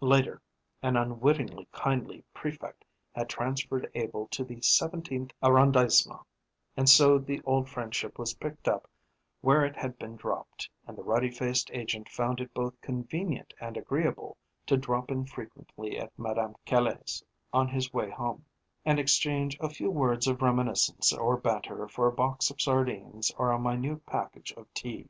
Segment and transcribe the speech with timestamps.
[0.00, 0.42] Later,
[0.82, 6.24] an unwittingly kindly prefect had transferred Abel to the seventeenth arrondissement,
[6.76, 8.90] and so the old friendship was picked up
[9.40, 13.76] where it had been dropped, and the ruddy faced agent found it both convenient and
[13.76, 14.36] agreeable
[14.66, 17.22] to drop in frequently at Madame Caille's
[17.52, 18.44] on his way home,
[18.84, 23.52] and exchange a few words of reminiscence or banter for a box of sardines or
[23.52, 25.08] a minute package of tea.